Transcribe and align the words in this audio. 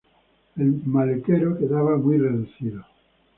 El 0.57 0.81
maletero 0.85 1.59
quedaba 1.59 1.95
muy 1.95 2.17
reducido. 2.17 2.83